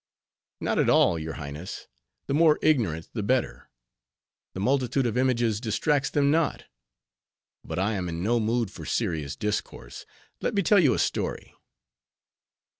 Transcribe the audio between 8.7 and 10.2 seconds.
for serious discourse;